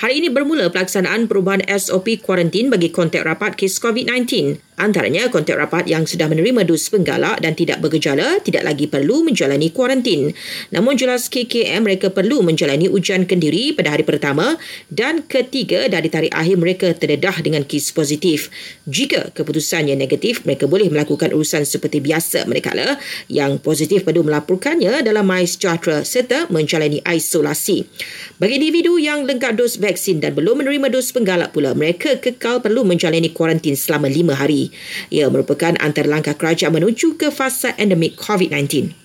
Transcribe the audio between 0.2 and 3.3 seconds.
ini bermula pelaksanaan perubahan SOP kuarantin bagi kontak